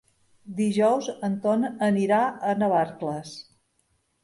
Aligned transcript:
Dijous 0.61 1.09
en 1.27 1.35
Ton 1.43 1.67
anirà 1.89 2.23
a 2.25 2.57
Navarcles. 2.65 3.39